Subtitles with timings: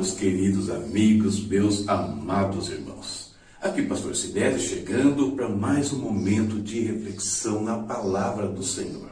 [0.00, 3.34] Meus queridos amigos, meus amados irmãos.
[3.60, 9.10] Aqui, Pastor Sidésio, chegando para mais um momento de reflexão na palavra do Senhor.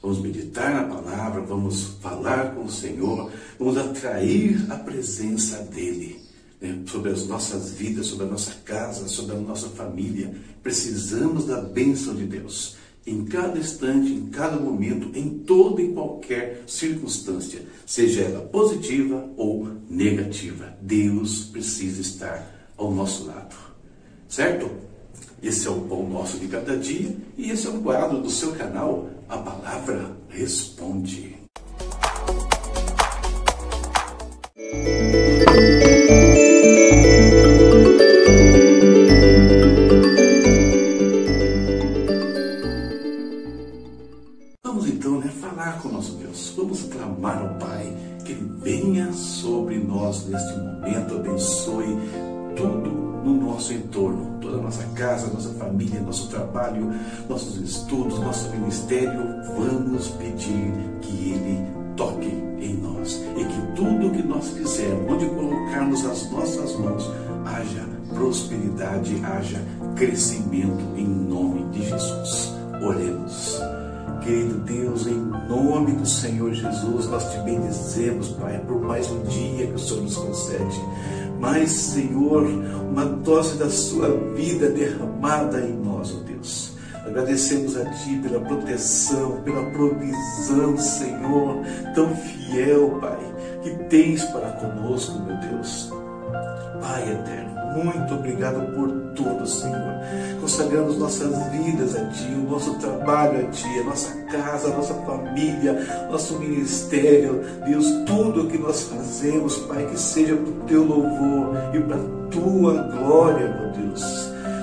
[0.00, 6.18] Vamos meditar na palavra, vamos falar com o Senhor, vamos atrair a presença dEle
[6.62, 10.34] né, sobre as nossas vidas, sobre a nossa casa, sobre a nossa família.
[10.62, 16.64] Precisamos da bênção de Deus em cada instante, em cada momento, em toda e qualquer
[16.66, 20.76] circunstância, seja ela positiva ou negativa.
[20.80, 23.54] Deus precisa estar ao nosso lado.
[24.28, 24.68] Certo?
[25.42, 28.52] Esse é o pão nosso de cada dia e esse é o quadro do seu
[28.52, 31.35] canal, A Palavra Responde.
[55.26, 56.92] Casa, nossa família, nosso trabalho,
[57.28, 59.22] nossos estudos, nosso ministério.
[59.56, 62.28] Vamos pedir que Ele toque
[62.60, 67.10] em nós e que tudo que nós fizermos, onde colocarmos as nossas mãos,
[67.44, 69.60] haja prosperidade, haja
[69.96, 72.52] crescimento em nome de Jesus.
[72.82, 73.60] Oremos.
[74.22, 79.68] Querido Deus, em nome do Senhor Jesus, nós te bendizemos, Pai, por mais um dia
[79.68, 80.80] que o Senhor nos concede.
[81.38, 82.44] Mais, Senhor,
[82.90, 86.76] uma dose da sua vida derramada em nós, ó oh Deus.
[87.06, 91.62] Agradecemos a Ti pela proteção, pela provisão, Senhor,
[91.94, 93.18] tão fiel, Pai,
[93.62, 95.92] que tens para conosco, meu Deus.
[96.80, 99.96] Pai eterno, muito obrigado por tudo, Senhor.
[100.40, 104.94] Consagramos nossas vidas a Ti, o nosso trabalho a Ti, a nossa casa, a nossa
[104.94, 107.42] família, nosso ministério.
[107.66, 111.96] Deus, tudo o que nós fazemos, Pai, que seja para o Teu louvor e para
[111.96, 114.02] a Tua glória, meu Deus.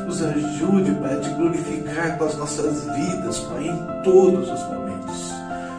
[0.05, 4.82] Nos ajude, Pai, a te glorificar com as nossas vidas, Pai, em todos os momentos.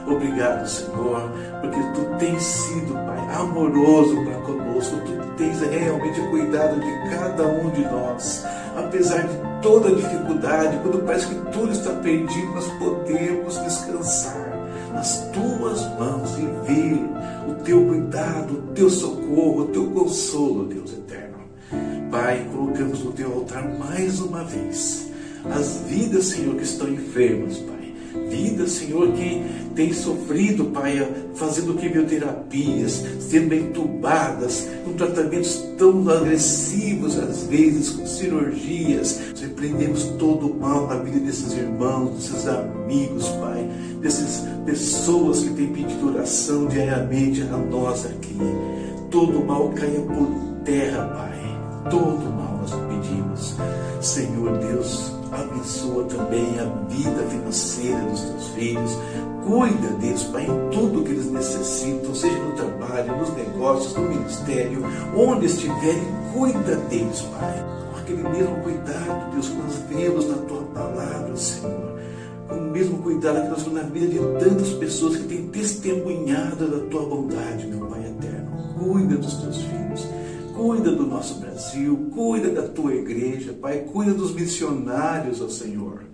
[0.07, 4.97] Obrigado, Senhor, porque Tu tens sido, Pai, amoroso para conosco.
[4.99, 8.45] Tu tens realmente cuidado de cada um de nós.
[8.77, 15.81] Apesar de toda dificuldade, quando parece que tudo está perdido, nós podemos descansar nas tuas
[15.99, 17.01] mãos e ver
[17.49, 21.39] o teu cuidado, o teu socorro, o teu consolo, Deus eterno.
[22.11, 25.11] Pai, colocamos no teu altar mais uma vez
[25.51, 27.74] as vidas, Senhor, que estão enfermas, Pai
[28.29, 29.43] vida, Senhor, que
[29.75, 39.21] tem sofrido, Pai, fazendo quimioterapias, sendo entubadas, com tratamentos tão agressivos às vezes, com cirurgias.
[39.41, 43.69] Repreendemos todo o mal na vida desses irmãos, desses amigos, Pai,
[44.01, 48.37] dessas pessoas que têm pedido oração diariamente a nós aqui.
[49.11, 50.29] Todo o mal caia por
[50.65, 51.91] terra, Pai.
[51.91, 53.57] Todo o mal nós pedimos.
[54.01, 58.99] Senhor Deus, abençoa também a vida financeira dos teus filhos.
[59.47, 64.83] Cuida deles, Pai, em tudo que eles necessitam, seja no trabalho, nos negócios, no ministério,
[65.15, 66.03] onde estiverem,
[66.33, 67.65] cuida deles, Pai.
[67.93, 71.95] Com aquele mesmo cuidado, Deus, que nós vemos na tua palavra, Senhor.
[72.49, 76.69] Com o mesmo cuidado que nós vemos na vida de tantas pessoas que têm testemunhado
[76.69, 78.75] da tua bondade, meu Pai eterno.
[78.79, 80.07] Cuida dos teus filhos
[80.55, 86.05] Cuida do nosso Brasil, cuida da tua igreja, Pai, cuida dos missionários, ó Senhor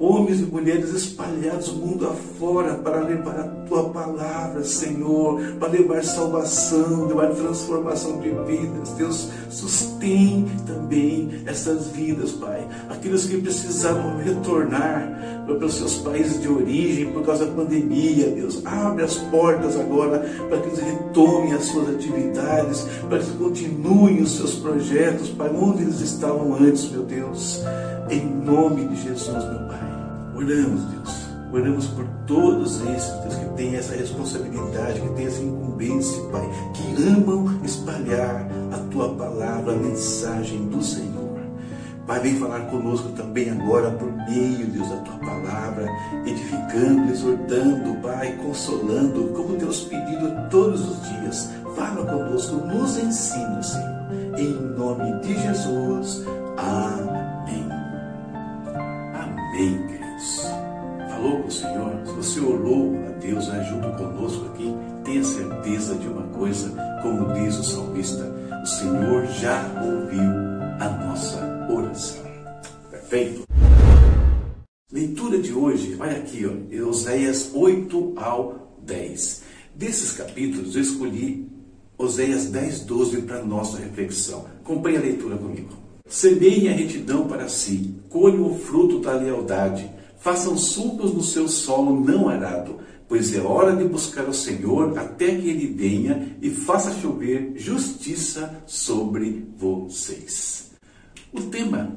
[0.00, 7.06] homens e mulheres espalhados mundo afora para levar a tua palavra, Senhor, para levar salvação,
[7.06, 8.88] levar transformação de vidas.
[8.96, 12.66] Deus, sustém também essas vidas, Pai.
[12.88, 18.64] Aqueles que precisaram retornar para os seus países de origem por causa da pandemia, Deus,
[18.64, 20.18] abre as portas agora
[20.48, 25.50] para que eles retomem as suas atividades, para que eles continuem os seus projetos, Pai,
[25.54, 27.62] onde eles estavam antes, meu Deus.
[28.08, 29.80] Em nome de Jesus, meu Pai.
[30.34, 31.30] Oramos, Deus.
[31.52, 37.02] Oramos por todos esses, Deus, que têm essa responsabilidade, que têm essa incumbência, Pai, que
[37.02, 41.19] amam espalhar a Tua palavra, a mensagem do Senhor.
[42.10, 45.86] Pai, vem falar conosco também agora por meio, Deus, da Tua palavra,
[46.26, 51.52] edificando, exortando, Pai, consolando, como Deus pedido todos os dias.
[51.76, 54.10] Fala conosco, nos ensina, Senhor.
[54.36, 56.24] Em nome de Jesus.
[56.56, 57.68] Amém.
[59.14, 60.00] Amém
[61.08, 64.74] falou com o Senhor, se você orou a Deus né, junto conosco aqui,
[65.04, 66.70] tenha certeza de uma coisa,
[67.02, 70.30] como diz o salmista, o Senhor já ouviu
[70.80, 72.22] a nossa oração.
[72.90, 73.44] Perfeito?
[74.92, 79.42] Leitura de hoje, olha aqui, ó, Oséias 8 ao 10.
[79.74, 81.48] Desses capítulos eu escolhi
[81.96, 84.46] Oséias 10, 12 para nossa reflexão.
[84.64, 85.68] Acompanhe a leitura comigo.
[86.08, 89.88] Semeiem a retidão para si, colham o fruto da lealdade,
[90.18, 95.26] façam sulcos no seu solo não arado, pois é hora de buscar o Senhor até
[95.26, 100.69] que ele venha e faça chover justiça sobre vocês.
[101.32, 101.96] O tema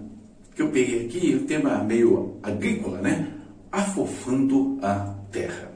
[0.56, 3.34] que eu peguei aqui, o tema meio agrícola, né?
[3.72, 5.74] Afofando a terra.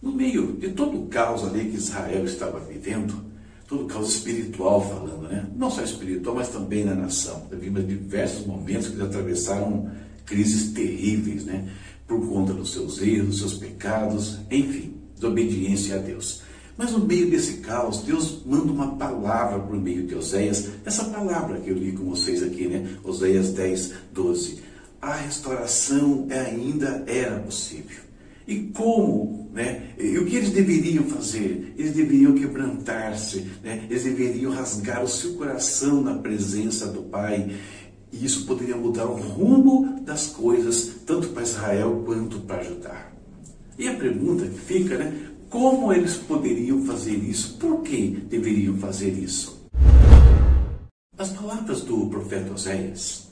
[0.00, 3.22] No meio de todo o caos ali que Israel estava vivendo,
[3.68, 5.46] todo o caos espiritual falando, né?
[5.54, 7.46] Não só espiritual, mas também na nação.
[7.52, 9.90] Vimos diversos momentos que atravessaram
[10.24, 11.68] crises terríveis, né?
[12.06, 16.42] Por conta dos seus erros, dos seus pecados, enfim, de obediência a Deus.
[16.76, 21.60] Mas no meio desse caos, Deus manda uma palavra por meio de Oséias, essa palavra
[21.60, 22.96] que eu li com vocês aqui, né?
[23.04, 24.58] Oséias 10, 12.
[25.00, 28.02] A restauração ainda era possível.
[28.46, 29.94] E como, né?
[29.98, 31.74] E o que eles deveriam fazer?
[31.78, 33.86] Eles deveriam quebrantar-se, né?
[33.88, 37.54] Eles deveriam rasgar o seu coração na presença do Pai.
[38.12, 43.10] E isso poderia mudar o rumo das coisas, tanto para Israel quanto para Judá.
[43.78, 45.33] E a pergunta que fica, né?
[45.54, 47.56] Como eles poderiam fazer isso?
[47.58, 49.64] Por que deveriam fazer isso?
[51.16, 53.28] As palavras do profeta Oséias,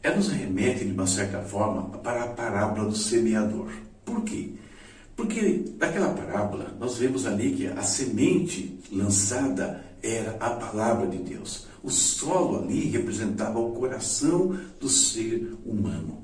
[0.00, 3.72] elas remetem de uma certa forma para a parábola do semeador.
[4.04, 4.50] Por quê?
[5.16, 11.66] Porque naquela parábola nós vemos ali que a semente lançada era a palavra de Deus.
[11.82, 16.22] O solo ali representava o coração do ser humano.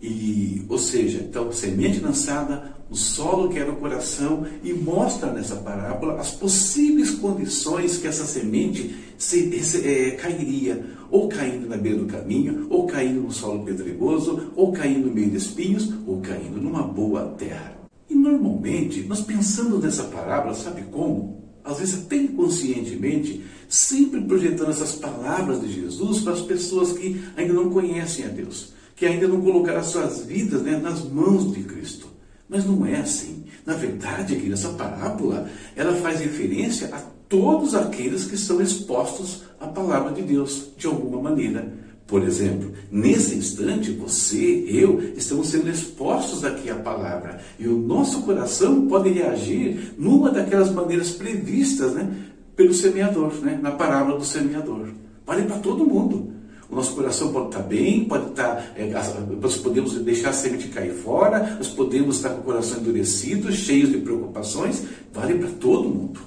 [0.00, 5.56] E, ou seja, então, semente lançada no solo que era o coração e mostra nessa
[5.56, 11.98] parábola as possíveis condições que essa semente se, se, é, cairia, ou caindo na beira
[11.98, 16.60] do caminho, ou caindo no solo pedregoso, ou caindo no meio de espinhos, ou caindo
[16.60, 17.74] numa boa terra.
[18.08, 21.44] E normalmente, nós pensamos nessa parábola, sabe como?
[21.64, 27.52] Às vezes até inconscientemente, sempre projetando essas palavras de Jesus para as pessoas que ainda
[27.52, 31.62] não conhecem a Deus que ainda não colocaram as suas vidas né, nas mãos de
[31.62, 32.08] Cristo.
[32.48, 33.44] Mas não é assim.
[33.64, 39.66] Na verdade, aqui nessa parábola, ela faz referência a todos aqueles que são expostos à
[39.66, 41.70] palavra de Deus, de alguma maneira.
[42.06, 47.40] Por exemplo, nesse instante, você, eu, estamos sendo expostos aqui à palavra.
[47.58, 52.08] E o nosso coração pode reagir numa daquelas maneiras previstas né,
[52.54, 54.88] pelo semeador, né, na parábola do semeador.
[55.26, 56.35] Vale para todo mundo.
[56.70, 58.92] O nosso coração pode estar bem, pode estar, é,
[59.40, 63.90] nós podemos deixar a semente cair fora, nós podemos estar com o coração endurecido, cheios
[63.90, 64.82] de preocupações,
[65.12, 66.20] vale para todo mundo.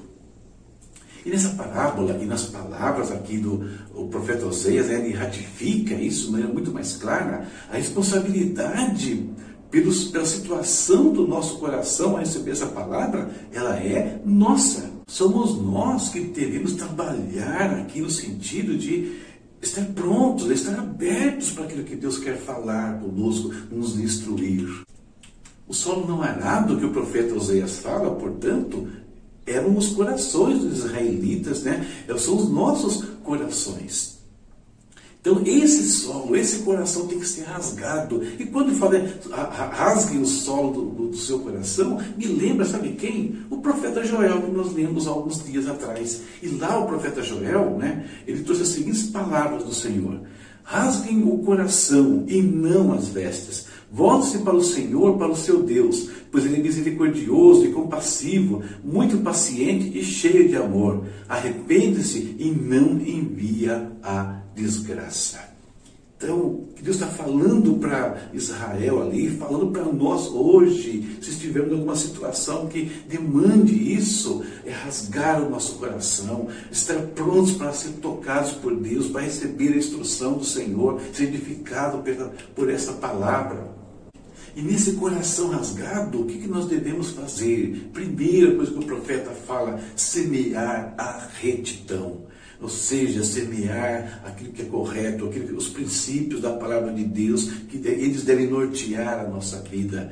[1.25, 3.65] E nessa parábola e nas palavras aqui do
[4.09, 9.29] profeta Oséias, né, ele ratifica isso de maneira muito mais clara, a responsabilidade
[9.69, 14.89] pelos, pela situação do nosso coração a receber essa palavra, ela é nossa.
[15.07, 19.28] Somos nós que devemos trabalhar aqui no sentido de
[19.61, 24.83] estar prontos, estar abertos para aquilo que Deus quer falar conosco, nos instruir.
[25.67, 28.87] O solo não arado que o profeta Oséias fala, portanto,
[29.45, 31.87] eram os corações dos israelitas, né?
[32.17, 34.18] São os nossos corações.
[35.21, 38.23] Então, esse solo, esse coração tem que ser rasgado.
[38.39, 39.03] E quando fala
[39.69, 43.37] rasgue o solo do, do, seu coração, me lembra, sabe quem?
[43.49, 46.21] O profeta Joel, que nós lemos alguns dias atrás.
[46.41, 50.21] E lá o profeta Joel, né, ele trouxe as seguintes palavras do Senhor:
[50.63, 53.67] Rasguem o coração e não as vestes.
[53.91, 59.17] Volte-se para o Senhor, para o seu Deus, pois ele é misericordioso e compassivo, muito
[59.17, 61.03] paciente e cheio de amor.
[61.27, 65.59] Arrepende-se e não envia a desgraça.
[66.17, 71.95] Então, Deus está falando para Israel ali, falando para nós hoje, se estivermos em alguma
[71.95, 78.75] situação que demande isso, é rasgar o nosso coração, estar prontos para ser tocados por
[78.75, 82.03] Deus, para receber a instrução do Senhor, ser edificado
[82.53, 83.79] por essa palavra.
[84.57, 87.89] E nesse coração rasgado, o que nós devemos fazer?
[87.93, 92.27] Primeira coisa que o profeta fala: semear a retidão
[92.61, 97.49] ou seja, semear aquilo que é correto, aquilo que, os princípios da palavra de Deus,
[97.69, 100.11] que eles devem nortear a nossa vida.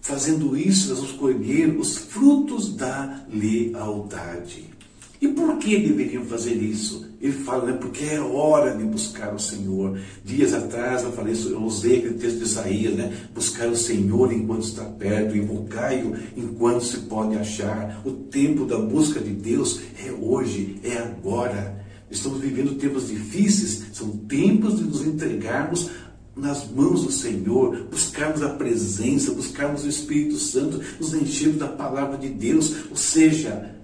[0.00, 4.77] Fazendo isso, nós vamos colher os frutos da lealdade.
[5.20, 7.06] E por que deveriam fazer isso?
[7.20, 9.98] Ele fala, né, porque é hora de buscar o Senhor.
[10.24, 13.12] Dias atrás eu falei, eu usei aquele texto de Isaías, né?
[13.34, 18.00] Buscar o Senhor enquanto está perto, invocai-o enquanto se pode achar.
[18.04, 21.84] O tempo da busca de Deus é hoje, é agora.
[22.08, 25.90] Estamos vivendo tempos difíceis, são tempos de nos entregarmos
[26.36, 32.16] nas mãos do Senhor, buscarmos a presença, buscarmos o Espírito Santo, nos enchermos da palavra
[32.16, 33.74] de Deus, ou seja,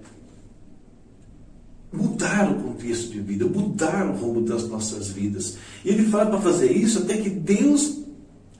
[1.95, 5.57] mudar o contexto de vida, mudar o rumo das nossas vidas.
[5.83, 7.99] E ele fala para fazer isso até que Deus,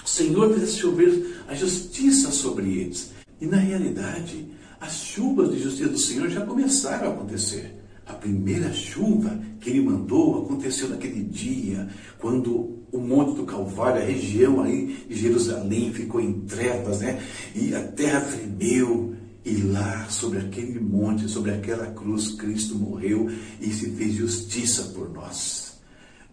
[0.03, 3.11] o Senhor, fizesse chover a justiça sobre eles.
[3.39, 4.47] E na realidade,
[4.79, 7.75] as chuvas de justiça do Senhor já começaram a acontecer.
[8.05, 11.89] A primeira chuva que ele mandou aconteceu naquele dia,
[12.19, 17.19] quando o Monte do Calvário, a região aí de Jerusalém ficou em trevas, né?
[17.55, 19.14] E a terra tremeu.
[19.45, 23.29] E lá, sobre aquele monte, sobre aquela cruz, Cristo morreu
[23.61, 25.77] e se fez justiça por nós.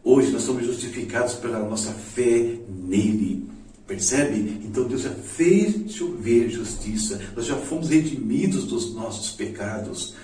[0.03, 3.47] Hoje nós somos justificados pela nossa fé nele.
[3.87, 4.63] Percebe?
[4.65, 7.21] Então Deus já fez chover justiça.
[7.37, 10.15] Nós já fomos redimidos dos nossos pecados.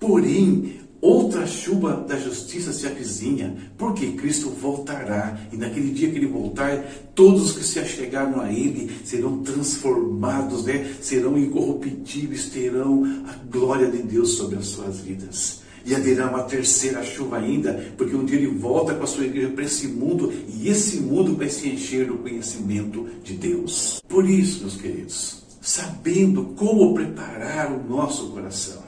[0.00, 6.26] Porém, outra chuva da justiça se avizinha, porque Cristo voltará, e naquele dia que ele
[6.26, 10.94] voltar, todos os que se achegaram a ele serão transformados, né?
[11.00, 15.62] serão incorruptíveis, terão a glória de Deus sobre as suas vidas.
[15.86, 19.48] E haverá uma terceira chuva ainda, porque um dia ele volta com a sua igreja
[19.48, 24.02] para esse mundo, e esse mundo vai se encher do conhecimento de Deus.
[24.06, 28.87] Por isso, meus queridos, sabendo como preparar o nosso coração,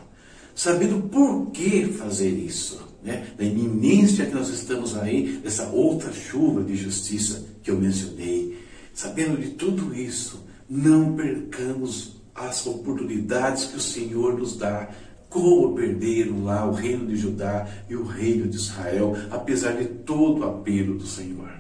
[0.61, 3.29] sabendo por que fazer isso, né?
[3.35, 8.59] da iminência que nós estamos aí, dessa outra chuva de justiça que eu mencionei,
[8.93, 14.91] sabendo de tudo isso, não percamos as oportunidades que o Senhor nos dá
[15.31, 20.41] como perderam lá o reino de Judá e o reino de Israel, apesar de todo
[20.41, 21.51] o apelo do Senhor.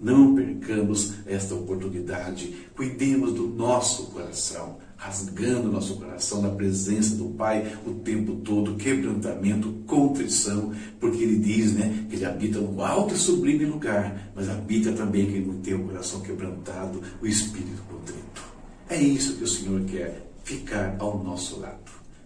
[0.00, 7.76] Não percamos esta oportunidade, cuidemos do nosso coração, rasgando nosso coração na presença do Pai
[7.84, 13.18] o tempo todo, quebrantamento, contrição, porque Ele diz né, que Ele habita no alto e
[13.18, 18.44] sublime lugar, mas habita também quem não tem o coração quebrantado, o espírito contrito.
[18.88, 21.82] É isso que o Senhor quer, ficar ao nosso lado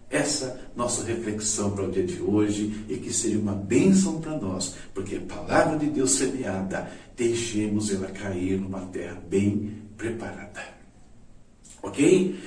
[0.08, 4.76] essa nossa reflexão para o dia de hoje e que seja uma bênção para nós,
[4.94, 10.62] porque a palavra de Deus semeada, deixemos ela cair numa terra bem preparada.
[11.82, 12.38] Ok?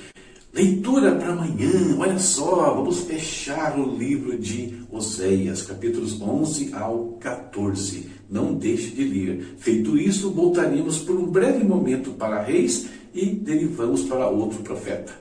[0.52, 8.10] Leitura para amanhã, olha só, vamos fechar o livro de Oséias, capítulos 11 ao 14.
[8.28, 9.54] Não deixe de ler.
[9.58, 15.12] Feito isso, voltaremos por um breve momento para reis e derivamos para outro profeta.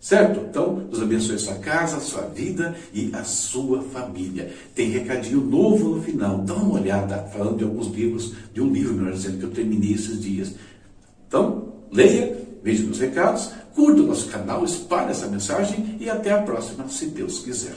[0.00, 0.40] Certo?
[0.48, 4.50] Então, Deus abençoe a sua casa, a sua vida e a sua família.
[4.74, 6.38] Tem recadinho novo no final.
[6.38, 9.92] Dá uma olhada, falando de alguns livros, de um livro, melhor dizendo, que eu terminei
[9.92, 10.54] esses dias.
[11.26, 16.42] Então, leia, veja meus recados, curta o nosso canal, espalhe essa mensagem e até a
[16.42, 17.76] próxima, se Deus quiser.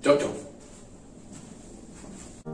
[0.00, 0.30] Tchau, tchau.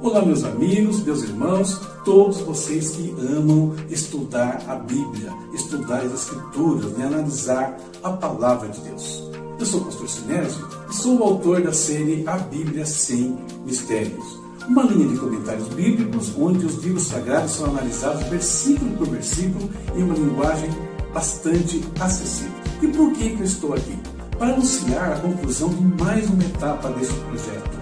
[0.00, 6.92] Olá, meus amigos, meus irmãos, todos vocês que amam estudar a Bíblia, estudar as Escrituras,
[6.92, 9.30] né, analisar a palavra de Deus.
[9.58, 14.40] Eu sou o pastor Sinésio e sou o autor da série A Bíblia Sem Mistérios.
[14.66, 20.02] Uma linha de comentários bíblicos onde os livros sagrados são analisados versículo por versículo em
[20.02, 20.70] uma linguagem
[21.12, 22.52] bastante acessível.
[22.82, 23.96] E por que, que eu estou aqui?
[24.38, 27.80] Para anunciar a conclusão de mais uma etapa desse projeto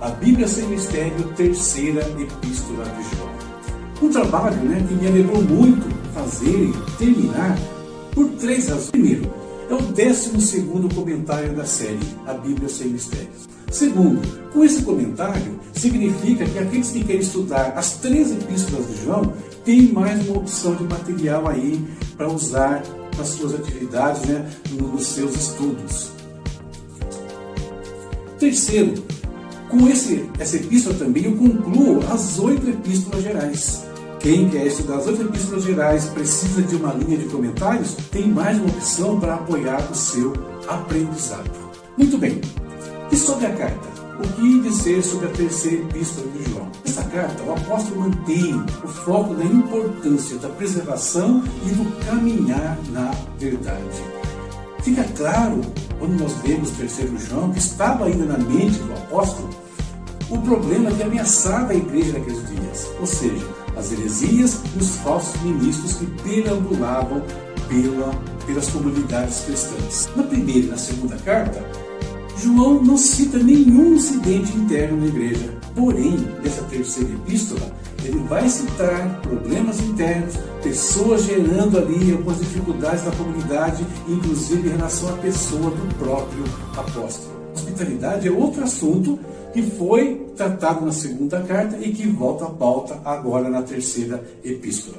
[0.00, 3.28] a Bíblia Sem Mistério, terceira epístola de João.
[4.00, 7.58] Um trabalho né, que me levou muito fazer e terminar
[8.14, 8.90] por três razões.
[8.90, 9.32] Primeiro,
[9.68, 13.48] é o décimo segundo comentário da série A Bíblia Sem Mistérios.
[13.72, 14.20] Segundo,
[14.52, 19.32] com esse comentário, significa que aqueles que querem estudar as três epístolas de João
[19.68, 21.78] têm mais uma opção de material aí
[22.16, 22.82] para usar
[23.18, 26.10] nas suas atividades, né, nos seus estudos.
[28.38, 28.94] Terceiro,
[29.68, 33.84] com esse, essa epístola também eu concluo as oito epístolas gerais.
[34.20, 38.56] Quem quer estudar as oito epístolas gerais precisa de uma linha de comentários, tem mais
[38.56, 40.32] uma opção para apoiar o seu
[40.66, 41.50] aprendizado.
[41.94, 42.40] Muito bem.
[43.12, 43.86] E sobre a carta?
[44.18, 46.57] O que dizer sobre a terceira epístola de João?
[46.84, 53.10] Nessa carta, o apóstolo mantém o foco da importância da preservação e do caminhar na
[53.38, 54.02] verdade.
[54.82, 55.60] Fica claro,
[55.98, 59.50] quando nós lemos terceiro João, que estava ainda na mente do apóstolo
[60.30, 63.46] o problema que ameaçava a igreja naqueles dias, ou seja,
[63.76, 67.22] as heresias e os falsos ministros que perambulavam
[67.68, 68.12] pela,
[68.46, 70.08] pelas comunidades cristãs.
[70.14, 71.64] Na primeira e na segunda carta,
[72.36, 77.72] João não cita nenhum incidente interno na igreja, porém, nessa terceira epístola,
[78.04, 85.08] ele vai citar problemas internos, pessoas gerando ali algumas dificuldades na comunidade, inclusive em relação
[85.10, 86.44] à pessoa do próprio
[86.76, 87.38] apóstolo.
[87.54, 89.18] Hospitalidade é outro assunto
[89.52, 94.98] que foi tratado na segunda carta e que volta à pauta agora na terceira epístola.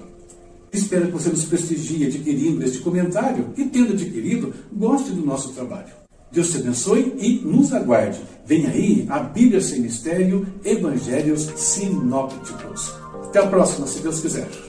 [0.71, 5.98] Espero que você nos prestigie adquirindo este comentário e, tendo adquirido, goste do nosso trabalho.
[6.31, 8.19] Deus te abençoe e nos aguarde.
[8.45, 12.93] Vem aí a Bíblia Sem Mistério, Evangelhos Sinópticos.
[13.25, 14.68] Até a próxima, se Deus quiser.